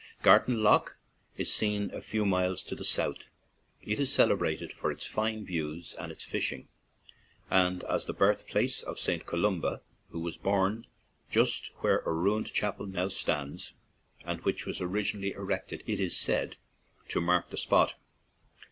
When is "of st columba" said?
8.81-9.83